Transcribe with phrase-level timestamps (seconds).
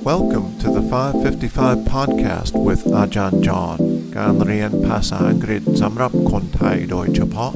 [0.00, 3.78] Welcome to the 555 podcast with Ajahn John
[4.16, 7.52] การเรียนภาษาอังกฤษสำหรับคนไทยโดยเฉพาะ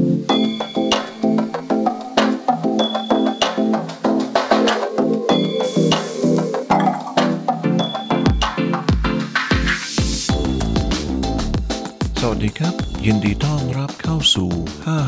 [12.21, 12.75] สวัสดีครับ
[13.07, 14.51] ยินดีต้อนรับเข้าสู่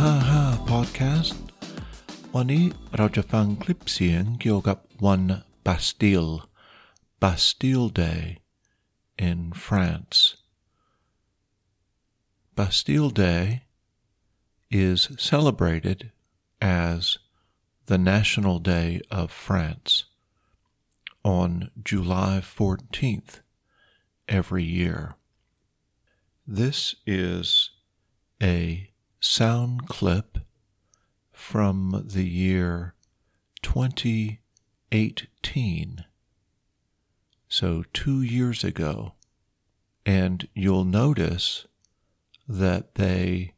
[0.09, 1.33] 555 podcast
[2.35, 2.65] วันนี้
[2.97, 5.21] เราจะฟังคลิปเสียงเกี่ยวกับวัน
[5.67, 6.33] Bastille
[7.20, 8.38] Bastille Day
[9.18, 10.36] in France.
[12.56, 13.64] Bastille Day
[14.70, 16.12] is celebrated
[16.62, 17.18] as
[17.88, 20.06] the National Day of France
[21.24, 23.40] on July 14th
[24.28, 25.16] every year.
[26.46, 27.72] This is
[28.40, 30.38] a sound clip
[31.32, 32.94] from the year
[33.64, 36.06] 2018
[37.58, 39.14] so two years ago,
[40.06, 41.66] and you'll notice
[42.48, 43.52] that they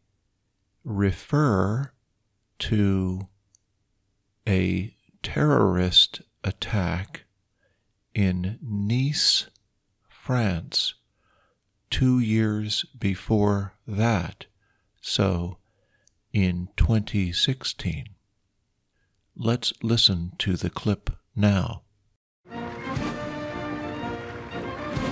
[0.85, 1.91] refer
[2.57, 3.27] to
[4.47, 7.25] a terrorist attack
[8.15, 9.47] in Nice,
[10.07, 10.93] France,
[11.89, 14.45] two years before that,
[15.02, 15.57] so
[16.31, 18.05] in 2016.
[19.35, 21.81] Let's listen to the clip now.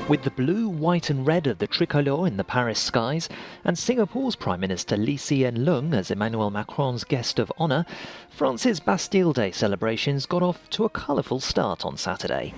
[0.08, 3.28] With the blue, white, and red of the tricolour in the Paris skies,
[3.66, 7.86] and Singapore's Prime Minister Lee Hsien Loong as Emmanuel Macron's guest of honour,
[8.30, 12.54] France's Bastille Day celebrations got off to a colourful start on Saturday.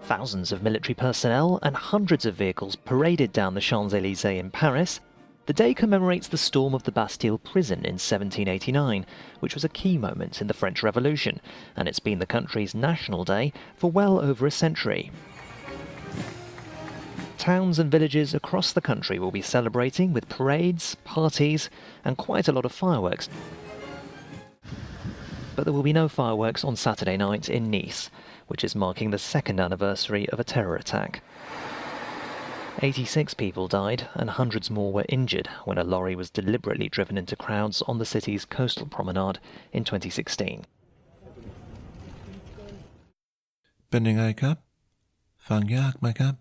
[0.00, 5.00] Thousands of military personnel and hundreds of vehicles paraded down the Champs Elysees in Paris.
[5.44, 9.04] The day commemorates the storm of the Bastille prison in 1789,
[9.40, 11.42] which was a key moment in the French Revolution,
[11.76, 15.10] and it's been the country's national day for well over a century.
[17.40, 21.70] Towns and villages across the country will be celebrating with parades, parties,
[22.04, 23.30] and quite a lot of fireworks.
[25.56, 28.10] But there will be no fireworks on Saturday night in Nice,
[28.48, 31.22] which is marking the second anniversary of a terror attack.
[32.82, 37.36] 86 people died and hundreds more were injured when a lorry was deliberately driven into
[37.36, 39.38] crowds on the city's coastal promenade
[39.72, 40.66] in 2016.
[43.90, 44.58] Bending A cab,
[45.48, 46.36] my.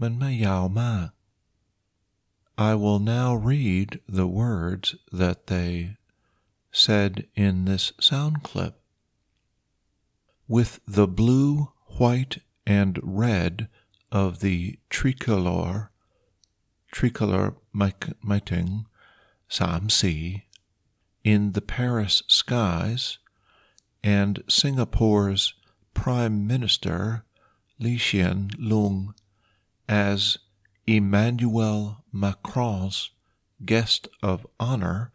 [0.00, 1.08] มันไม่ยาวมาก
[2.58, 5.96] I will now read the words that they
[6.72, 8.74] said in this sound clip.
[10.48, 13.68] With the blue, white, and red
[14.10, 15.90] of the tricolor,
[16.90, 18.86] tricolor miting,
[19.48, 20.46] Sam Sea,
[21.24, 23.18] in the Paris skies,
[24.02, 25.54] and Singapore's
[25.92, 27.24] Prime Minister
[27.78, 29.14] Lee Hsien Loong
[29.91, 30.37] as
[30.87, 33.11] Emmanuel Macron's
[33.65, 35.11] guest of honor,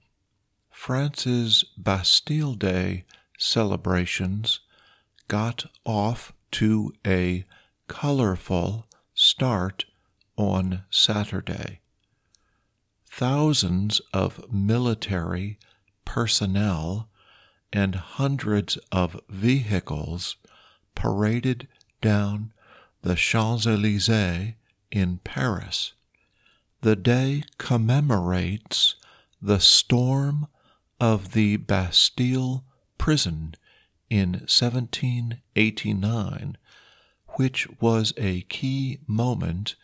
[0.70, 3.06] France's Bastille Day
[3.38, 4.60] celebrations
[5.28, 7.44] got off to a
[7.88, 9.86] colorful start
[10.36, 11.80] on Saturday.
[13.10, 15.58] Thousands of military
[16.04, 17.08] personnel
[17.72, 20.36] and hundreds of vehicles
[20.94, 21.66] paraded
[22.02, 22.52] down
[23.00, 24.52] the Champs Elysees
[24.90, 25.92] in Paris.
[26.82, 28.96] The day commemorates
[29.40, 30.48] the storm
[31.00, 32.64] of the Bastille
[32.98, 33.54] prison
[34.08, 36.56] in 1789,
[37.36, 39.74] which was a key moment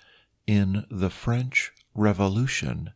[0.47, 2.93] in the French Revolution,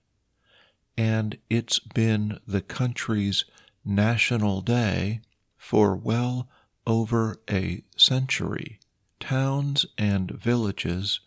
[0.96, 3.44] and it's been the country's
[3.84, 5.20] national day
[5.56, 6.48] for well
[6.86, 8.78] over a century.
[9.20, 11.20] Towns and villages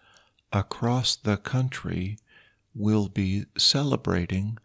[0.52, 2.18] across the country
[2.74, 4.58] will be celebrating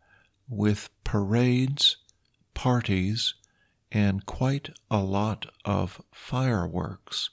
[0.49, 1.97] with parades,
[2.55, 3.34] parties,
[3.91, 7.31] and quite a lot of fireworks.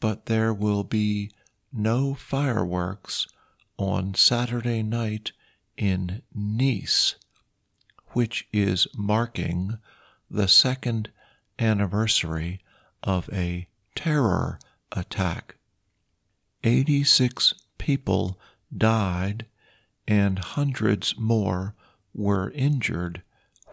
[0.00, 1.30] But there will be
[1.72, 3.26] no fireworks
[3.76, 5.32] on Saturday night
[5.76, 7.16] in Nice,
[8.08, 9.78] which is marking
[10.30, 11.10] the second
[11.58, 12.60] anniversary
[13.02, 14.58] of a terror
[14.92, 15.56] attack.
[16.62, 18.38] 86 people
[18.76, 19.46] died
[20.06, 21.74] and hundreds more
[22.14, 23.22] were injured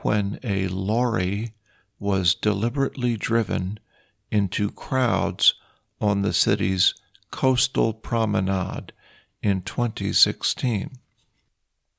[0.02, 1.54] when a lorry
[2.00, 3.80] was deliberately driven
[4.32, 5.56] into crowds
[6.00, 6.94] on the city's
[7.32, 8.94] coastal promenade
[9.42, 10.92] in 2016.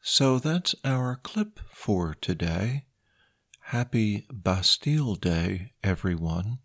[0.00, 2.84] So that's our clip for today.
[3.60, 6.58] Happy Bastille Day, everyone.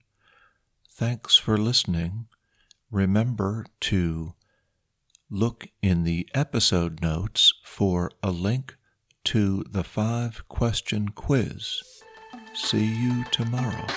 [0.89, 2.27] Thanks for listening.
[2.93, 4.35] Remember to
[5.27, 8.77] look in the episode notes for a link
[9.23, 11.81] to the five question quiz.
[12.53, 13.87] See you tomorrow.